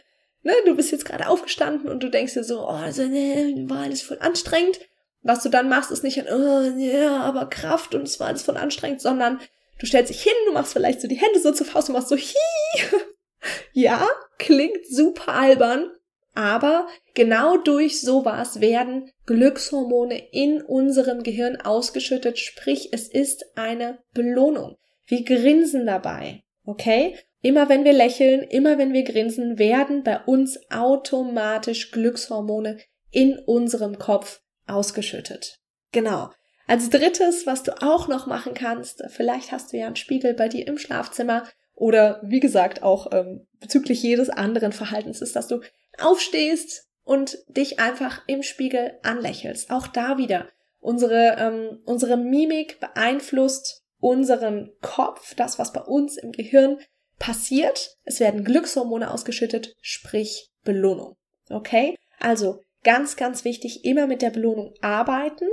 ne, 0.48 0.54
du 0.66 0.76
bist 0.76 0.92
jetzt 0.92 1.06
gerade 1.06 1.28
aufgestanden 1.28 1.90
und 1.90 2.02
du 2.02 2.10
denkst 2.10 2.34
dir 2.34 2.44
so, 2.44 2.62
oh, 2.62 2.72
also, 2.72 3.04
ne, 3.04 3.66
war 3.68 3.84
alles 3.84 4.02
voll 4.02 4.18
anstrengend. 4.20 4.80
Was 5.22 5.44
du 5.44 5.50
dann 5.50 5.68
machst, 5.70 5.92
ist 5.92 6.04
nicht 6.04 6.20
ein, 6.20 6.28
oh, 6.34 6.80
ja, 6.80 7.20
aber 7.22 7.50
Kraft 7.50 7.94
und 7.94 8.04
es 8.04 8.20
war 8.20 8.28
alles 8.28 8.44
voll 8.44 8.58
anstrengend, 8.58 9.02
sondern 9.02 9.42
du 9.80 9.86
stellst 9.86 10.10
dich 10.10 10.24
hin, 10.24 10.34
du 10.48 10.54
machst 10.54 10.74
vielleicht 10.74 11.02
so 11.02 11.08
die 11.08 11.20
Hände 11.20 11.40
so 11.40 11.52
zur 11.52 11.68
Faust 11.68 11.90
und 11.90 11.96
machst 11.96 12.08
so, 12.08 12.16
hi, 12.16 12.84
ja, 13.74 14.08
klingt 14.38 14.88
super 14.88 15.34
albern, 15.34 15.92
aber 16.34 16.88
genau 17.14 17.58
durch 17.58 18.00
sowas 18.00 18.62
werden 18.62 19.12
Glückshormone 19.26 20.32
in 20.32 20.62
unserem 20.62 21.24
Gehirn 21.24 21.60
ausgeschüttet, 21.60 22.40
sprich 22.40 22.90
es 22.94 23.10
ist 23.10 23.46
eine 23.56 24.00
Belohnung. 24.14 24.78
Wir 25.08 25.26
grinsen 25.26 25.86
dabei, 25.86 26.44
okay? 26.64 27.18
Immer 27.42 27.70
wenn 27.70 27.84
wir 27.84 27.94
lächeln, 27.94 28.42
immer 28.42 28.78
wenn 28.78 28.94
wir 28.94 29.04
grinsen, 29.04 29.60
werden 29.60 30.04
bei 30.04 30.20
uns 30.24 30.60
automatisch 30.72 31.92
Glückshormone 31.92 32.78
in 33.12 33.38
unserem 33.46 34.00
Kopf 34.00 34.42
ausgeschüttet. 34.66 35.60
Genau. 35.92 36.30
Als 36.68 36.90
drittes, 36.90 37.46
was 37.46 37.64
du 37.64 37.82
auch 37.82 38.08
noch 38.08 38.28
machen 38.28 38.54
kannst, 38.54 39.04
vielleicht 39.10 39.52
hast 39.52 39.72
du 39.72 39.78
ja 39.78 39.88
einen 39.88 39.96
Spiegel 39.96 40.34
bei 40.34 40.50
dir 40.50 40.68
im 40.68 40.78
Schlafzimmer 40.78 41.48
oder 41.74 42.20
wie 42.24 42.42
gesagt 42.42 42.84
auch 42.84 43.12
ähm, 43.14 43.48
bezüglich 43.60 44.04
jedes 44.04 44.30
anderen 44.30 44.74
Verhaltens 44.74 45.22
ist, 45.22 45.36
dass 45.36 45.48
du 45.48 45.62
aufstehst 46.00 46.88
und 47.04 47.38
dich 47.48 47.80
einfach 47.80 48.24
im 48.28 48.44
Spiegel 48.44 49.00
anlächelst. 49.04 49.72
Auch 49.72 49.88
da 49.88 50.18
wieder. 50.18 50.50
Unsere, 50.80 51.38
ähm, 51.40 51.80
unsere 51.86 52.18
Mimik 52.18 52.80
beeinflusst 52.80 53.86
unseren 54.00 54.72
Kopf, 54.82 55.34
das, 55.36 55.58
was 55.58 55.74
bei 55.74 55.82
uns 55.82 56.18
im 56.18 56.32
Gehirn 56.32 56.80
passiert. 57.20 57.98
Es 58.04 58.20
werden 58.20 58.44
Glückshormone 58.44 59.12
ausgeschüttet, 59.12 59.76
sprich 59.82 60.50
Belohnung. 60.64 61.16
Okay? 61.50 61.96
Also 62.20 62.62
ganz, 62.84 63.16
ganz 63.16 63.44
wichtig, 63.44 63.86
immer 63.86 64.08
mit 64.08 64.22
der 64.22 64.30
Belohnung 64.30 64.74
arbeiten. 64.82 65.48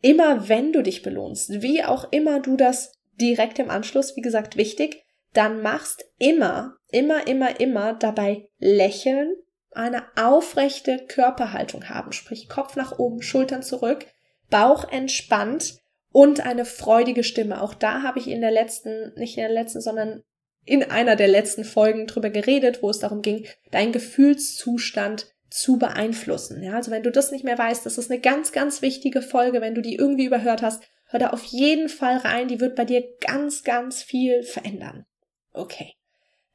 Immer 0.00 0.48
wenn 0.48 0.72
du 0.72 0.82
dich 0.82 1.02
belohnst, 1.02 1.62
wie 1.62 1.82
auch 1.82 2.12
immer 2.12 2.40
du 2.40 2.56
das 2.56 2.92
direkt 3.20 3.58
im 3.58 3.70
Anschluss, 3.70 4.16
wie 4.16 4.20
gesagt, 4.20 4.56
wichtig, 4.56 5.02
dann 5.32 5.62
machst 5.62 6.04
immer, 6.18 6.76
immer, 6.90 7.26
immer, 7.26 7.58
immer 7.58 7.94
dabei 7.94 8.48
lächeln, 8.58 9.34
eine 9.72 10.04
aufrechte 10.16 11.06
Körperhaltung 11.08 11.88
haben, 11.88 12.12
sprich 12.12 12.48
Kopf 12.48 12.76
nach 12.76 12.98
oben, 12.98 13.22
Schultern 13.22 13.62
zurück, 13.62 14.06
Bauch 14.50 14.90
entspannt 14.90 15.78
und 16.12 16.46
eine 16.46 16.64
freudige 16.64 17.24
Stimme. 17.24 17.60
Auch 17.60 17.74
da 17.74 18.02
habe 18.02 18.18
ich 18.20 18.28
in 18.28 18.40
der 18.40 18.52
letzten, 18.52 19.12
nicht 19.16 19.36
in 19.36 19.42
der 19.42 19.52
letzten, 19.52 19.80
sondern 19.80 20.22
in 20.64 20.82
einer 20.82 21.16
der 21.16 21.28
letzten 21.28 21.64
Folgen 21.64 22.06
drüber 22.06 22.30
geredet, 22.30 22.82
wo 22.82 22.90
es 22.90 22.98
darum 22.98 23.22
ging, 23.22 23.46
deinen 23.70 23.92
Gefühlszustand 23.92 25.26
zu 25.50 25.78
beeinflussen. 25.78 26.62
Ja, 26.62 26.74
also 26.74 26.90
wenn 26.90 27.02
du 27.02 27.12
das 27.12 27.30
nicht 27.30 27.44
mehr 27.44 27.58
weißt, 27.58 27.86
das 27.86 27.98
ist 27.98 28.10
eine 28.10 28.20
ganz, 28.20 28.52
ganz 28.52 28.82
wichtige 28.82 29.22
Folge. 29.22 29.60
Wenn 29.60 29.74
du 29.74 29.82
die 29.82 29.94
irgendwie 29.94 30.24
überhört 30.24 30.62
hast, 30.62 30.82
hör 31.06 31.20
da 31.20 31.30
auf 31.30 31.44
jeden 31.44 31.88
Fall 31.88 32.16
rein. 32.16 32.48
Die 32.48 32.60
wird 32.60 32.74
bei 32.74 32.84
dir 32.84 33.04
ganz, 33.20 33.62
ganz 33.62 34.02
viel 34.02 34.42
verändern. 34.42 35.06
Okay. 35.52 35.94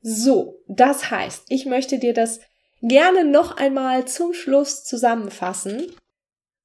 So, 0.01 0.59
das 0.67 1.11
heißt, 1.11 1.45
ich 1.49 1.65
möchte 1.65 1.99
dir 1.99 2.13
das 2.13 2.41
gerne 2.81 3.25
noch 3.25 3.57
einmal 3.57 4.05
zum 4.05 4.33
Schluss 4.33 4.83
zusammenfassen. 4.83 5.83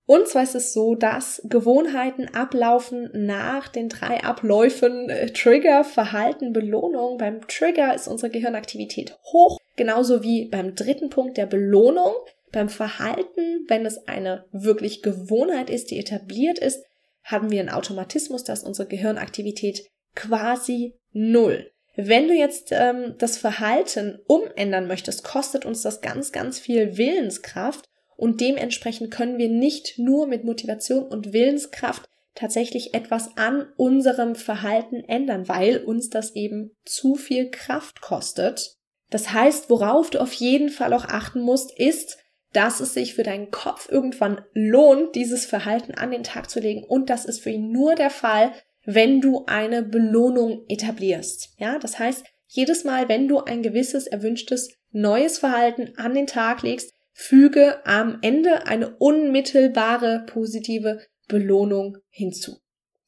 Und 0.06 0.28
zwar 0.28 0.42
ist 0.42 0.54
es 0.54 0.74
so, 0.74 0.94
dass 0.94 1.40
Gewohnheiten 1.44 2.28
ablaufen 2.34 3.08
nach 3.14 3.68
den 3.68 3.88
drei 3.88 4.22
Abläufen 4.22 5.08
äh, 5.08 5.30
Trigger, 5.30 5.82
Verhalten, 5.82 6.52
Belohnung. 6.52 7.16
Beim 7.16 7.46
Trigger 7.48 7.94
ist 7.94 8.06
unsere 8.06 8.30
Gehirnaktivität 8.30 9.16
hoch, 9.32 9.58
genauso 9.76 10.22
wie 10.22 10.46
beim 10.46 10.74
dritten 10.74 11.08
Punkt 11.08 11.38
der 11.38 11.46
Belohnung. 11.46 12.12
Beim 12.52 12.68
Verhalten, 12.68 13.64
wenn 13.66 13.86
es 13.86 14.06
eine 14.06 14.44
wirklich 14.52 15.02
Gewohnheit 15.02 15.70
ist, 15.70 15.90
die 15.90 15.98
etabliert 15.98 16.58
ist, 16.58 16.84
haben 17.24 17.50
wir 17.50 17.60
einen 17.60 17.70
Automatismus, 17.70 18.44
dass 18.44 18.62
unsere 18.62 18.86
Gehirnaktivität 18.86 19.86
quasi 20.14 20.94
null. 21.12 21.70
Wenn 21.96 22.28
du 22.28 22.34
jetzt 22.34 22.72
ähm, 22.72 23.14
das 23.18 23.38
Verhalten 23.38 24.18
umändern 24.26 24.86
möchtest, 24.86 25.24
kostet 25.24 25.64
uns 25.64 25.82
das 25.82 26.00
ganz, 26.02 26.32
ganz 26.32 26.58
viel 26.58 26.98
Willenskraft 26.98 27.88
und 28.16 28.40
dementsprechend 28.40 29.10
können 29.10 29.38
wir 29.38 29.48
nicht 29.48 29.98
nur 29.98 30.26
mit 30.26 30.44
Motivation 30.44 31.04
und 31.04 31.32
Willenskraft 31.32 32.08
tatsächlich 32.34 32.94
etwas 32.94 33.36
an 33.36 33.66
unserem 33.76 34.34
Verhalten 34.34 35.04
ändern, 35.04 35.48
weil 35.48 35.78
uns 35.78 36.10
das 36.10 36.34
eben 36.34 36.72
zu 36.84 37.14
viel 37.14 37.50
Kraft 37.50 38.00
kostet. 38.00 38.76
Das 39.10 39.32
heißt, 39.32 39.70
worauf 39.70 40.10
du 40.10 40.20
auf 40.20 40.32
jeden 40.32 40.68
Fall 40.68 40.92
auch 40.92 41.04
achten 41.04 41.40
musst, 41.40 41.78
ist, 41.78 42.18
dass 42.52 42.80
es 42.80 42.94
sich 42.94 43.14
für 43.14 43.22
deinen 43.22 43.50
Kopf 43.50 43.88
irgendwann 43.90 44.40
lohnt, 44.52 45.14
dieses 45.14 45.44
Verhalten 45.44 45.94
an 45.94 46.10
den 46.10 46.22
Tag 46.22 46.50
zu 46.50 46.60
legen. 46.60 46.84
Und 46.84 47.10
das 47.10 47.24
ist 47.24 47.40
für 47.40 47.50
ihn 47.50 47.70
nur 47.70 47.94
der 47.94 48.10
Fall, 48.10 48.52
wenn 48.84 49.20
du 49.20 49.44
eine 49.46 49.82
Belohnung 49.82 50.64
etablierst. 50.68 51.54
Ja, 51.58 51.78
das 51.78 51.98
heißt, 51.98 52.24
jedes 52.46 52.84
Mal, 52.84 53.08
wenn 53.08 53.28
du 53.28 53.40
ein 53.40 53.62
gewisses 53.62 54.06
erwünschtes 54.06 54.72
neues 54.92 55.38
Verhalten 55.38 55.94
an 55.96 56.14
den 56.14 56.26
Tag 56.26 56.62
legst, 56.62 56.92
füge 57.14 57.86
am 57.86 58.18
Ende 58.20 58.66
eine 58.66 58.96
unmittelbare 58.96 60.26
positive 60.26 61.00
Belohnung 61.28 61.98
hinzu. 62.10 62.58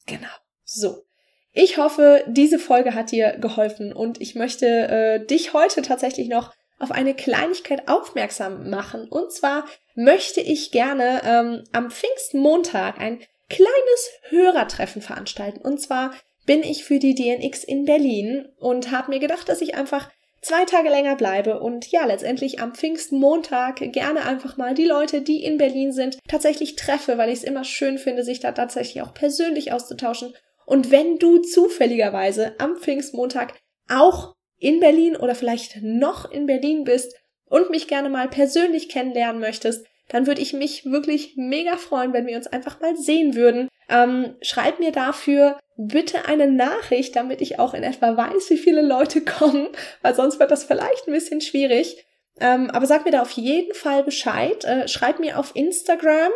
Genau. 0.07 0.27
So. 0.63 1.03
Ich 1.51 1.77
hoffe, 1.77 2.23
diese 2.27 2.59
Folge 2.59 2.93
hat 2.93 3.11
dir 3.11 3.37
geholfen 3.39 3.91
und 3.91 4.21
ich 4.21 4.35
möchte 4.35 4.65
äh, 4.65 5.25
dich 5.25 5.53
heute 5.53 5.81
tatsächlich 5.81 6.29
noch 6.29 6.53
auf 6.79 6.91
eine 6.91 7.15
Kleinigkeit 7.15 7.87
aufmerksam 7.87 8.69
machen. 8.69 9.07
Und 9.09 9.31
zwar 9.31 9.65
möchte 9.95 10.39
ich 10.39 10.71
gerne 10.71 11.21
ähm, 11.25 11.63
am 11.73 11.89
Pfingstmontag 11.89 12.99
ein 12.99 13.19
kleines 13.49 14.11
Hörertreffen 14.29 15.01
veranstalten. 15.01 15.59
Und 15.59 15.81
zwar 15.81 16.13
bin 16.45 16.63
ich 16.63 16.83
für 16.83 16.99
die 16.99 17.15
DNX 17.15 17.63
in 17.63 17.85
Berlin 17.85 18.47
und 18.59 18.91
habe 18.91 19.11
mir 19.11 19.19
gedacht, 19.19 19.49
dass 19.49 19.61
ich 19.61 19.75
einfach 19.75 20.09
zwei 20.47 20.63
Tage 20.63 20.87
länger 20.87 21.17
bleibe 21.17 21.59
und 21.59 21.91
ja, 21.91 22.05
letztendlich 22.05 22.61
am 22.61 22.73
Pfingstmontag 22.73 23.91
gerne 23.91 24.25
einfach 24.25 24.55
mal 24.55 24.73
die 24.73 24.85
Leute, 24.85 25.21
die 25.21 25.43
in 25.43 25.57
Berlin 25.57 25.91
sind, 25.91 26.19
tatsächlich 26.27 26.77
treffe, 26.77 27.17
weil 27.17 27.29
ich 27.29 27.39
es 27.39 27.43
immer 27.43 27.65
schön 27.65 27.97
finde, 27.97 28.23
sich 28.23 28.39
da 28.39 28.53
tatsächlich 28.53 29.03
auch 29.03 29.13
persönlich 29.13 29.73
auszutauschen. 29.73 30.33
Und 30.65 30.89
wenn 30.89 31.17
du 31.17 31.39
zufälligerweise 31.39 32.55
am 32.59 32.77
Pfingstmontag 32.77 33.55
auch 33.89 34.33
in 34.57 34.79
Berlin 34.79 35.17
oder 35.17 35.35
vielleicht 35.35 35.81
noch 35.83 36.31
in 36.31 36.45
Berlin 36.45 36.85
bist 36.85 37.13
und 37.45 37.69
mich 37.69 37.87
gerne 37.89 38.09
mal 38.09 38.29
persönlich 38.29 38.87
kennenlernen 38.87 39.41
möchtest, 39.41 39.85
dann 40.07 40.27
würde 40.27 40.41
ich 40.41 40.53
mich 40.53 40.85
wirklich 40.85 41.33
mega 41.35 41.75
freuen, 41.75 42.13
wenn 42.13 42.25
wir 42.25 42.37
uns 42.37 42.47
einfach 42.47 42.79
mal 42.79 42.95
sehen 42.95 43.35
würden. 43.35 43.67
Ähm, 43.89 44.37
schreib 44.41 44.79
mir 44.79 44.93
dafür 44.93 45.59
bitte 45.77 46.25
eine 46.25 46.47
Nachricht, 46.47 47.15
damit 47.15 47.41
ich 47.41 47.59
auch 47.59 47.73
in 47.73 47.83
etwa 47.83 48.17
weiß, 48.17 48.49
wie 48.49 48.57
viele 48.57 48.81
Leute 48.81 49.21
kommen, 49.21 49.67
weil 50.01 50.15
sonst 50.15 50.39
wird 50.39 50.51
das 50.51 50.63
vielleicht 50.63 51.07
ein 51.07 51.13
bisschen 51.13 51.41
schwierig. 51.41 52.05
Ähm, 52.39 52.69
aber 52.69 52.85
sag 52.85 53.05
mir 53.05 53.11
da 53.11 53.21
auf 53.21 53.31
jeden 53.31 53.73
Fall 53.73 54.03
Bescheid. 54.03 54.63
Äh, 54.65 54.87
schreib 54.87 55.19
mir 55.19 55.39
auf 55.39 55.55
Instagram 55.55 56.31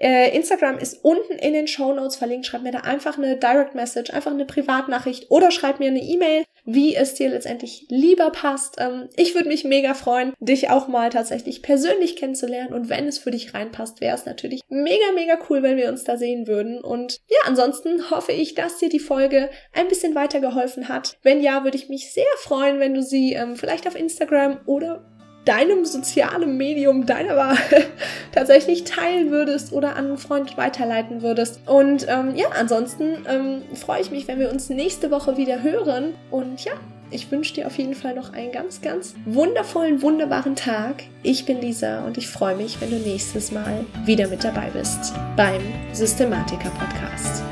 äh, 0.00 0.36
Instagram 0.36 0.78
ist 0.78 1.04
unten 1.04 1.32
in 1.32 1.52
den 1.52 1.66
Show 1.66 1.92
Notes 1.92 2.16
verlinkt. 2.16 2.46
Schreib 2.46 2.62
mir 2.62 2.70
da 2.70 2.80
einfach 2.80 3.18
eine 3.18 3.36
Direct 3.36 3.74
Message, 3.74 4.12
einfach 4.12 4.30
eine 4.30 4.44
Privatnachricht 4.44 5.30
oder 5.30 5.50
schreib 5.50 5.80
mir 5.80 5.88
eine 5.88 6.00
E-Mail, 6.00 6.44
wie 6.70 6.94
es 6.94 7.14
dir 7.14 7.30
letztendlich 7.30 7.86
lieber 7.88 8.30
passt. 8.30 8.76
Ähm, 8.78 9.08
ich 9.16 9.34
würde 9.34 9.48
mich 9.48 9.64
mega 9.64 9.94
freuen, 9.94 10.34
dich 10.38 10.68
auch 10.68 10.86
mal 10.86 11.08
tatsächlich 11.08 11.62
persönlich 11.62 12.14
kennenzulernen. 12.16 12.74
Und 12.74 12.90
wenn 12.90 13.08
es 13.08 13.16
für 13.16 13.30
dich 13.30 13.54
reinpasst, 13.54 14.02
wäre 14.02 14.14
es 14.14 14.26
natürlich 14.26 14.60
mega, 14.68 15.12
mega 15.14 15.38
cool, 15.48 15.62
wenn 15.62 15.78
wir 15.78 15.88
uns 15.88 16.04
da 16.04 16.18
sehen 16.18 16.46
würden. 16.46 16.80
Und 16.84 17.20
ja, 17.28 17.38
ansonsten 17.46 18.10
hoffe 18.10 18.32
ich, 18.32 18.54
dass 18.54 18.76
dir 18.76 18.90
die 18.90 18.98
Folge 18.98 19.48
ein 19.72 19.88
bisschen 19.88 20.14
weitergeholfen 20.14 20.88
hat. 20.88 21.16
Wenn 21.22 21.40
ja, 21.40 21.64
würde 21.64 21.78
ich 21.78 21.88
mich 21.88 22.12
sehr 22.12 22.24
freuen, 22.36 22.80
wenn 22.80 22.92
du 22.92 23.02
sie 23.02 23.32
ähm, 23.32 23.56
vielleicht 23.56 23.86
auf 23.86 23.98
Instagram 23.98 24.60
oder 24.66 25.17
deinem 25.44 25.84
sozialen 25.84 26.56
Medium 26.56 27.06
deiner 27.06 27.36
Wahl 27.36 27.56
tatsächlich 28.32 28.84
teilen 28.84 29.30
würdest 29.30 29.72
oder 29.72 29.96
an 29.96 30.06
einen 30.06 30.18
Freund 30.18 30.56
weiterleiten 30.56 31.22
würdest. 31.22 31.60
Und 31.66 32.06
ähm, 32.08 32.34
ja, 32.36 32.48
ansonsten 32.58 33.24
ähm, 33.26 33.62
freue 33.74 34.02
ich 34.02 34.10
mich, 34.10 34.28
wenn 34.28 34.38
wir 34.38 34.50
uns 34.50 34.68
nächste 34.68 35.10
Woche 35.10 35.36
wieder 35.36 35.62
hören. 35.62 36.14
Und 36.30 36.64
ja, 36.64 36.72
ich 37.10 37.30
wünsche 37.30 37.54
dir 37.54 37.66
auf 37.66 37.78
jeden 37.78 37.94
Fall 37.94 38.14
noch 38.14 38.32
einen 38.32 38.52
ganz, 38.52 38.80
ganz 38.80 39.14
wundervollen, 39.24 40.02
wunderbaren 40.02 40.56
Tag. 40.56 41.04
Ich 41.22 41.46
bin 41.46 41.60
Lisa 41.60 42.04
und 42.04 42.18
ich 42.18 42.28
freue 42.28 42.56
mich, 42.56 42.80
wenn 42.80 42.90
du 42.90 42.96
nächstes 42.96 43.50
Mal 43.50 43.84
wieder 44.04 44.28
mit 44.28 44.44
dabei 44.44 44.68
bist 44.70 45.14
beim 45.36 45.62
Systematiker 45.92 46.70
Podcast. 46.70 47.42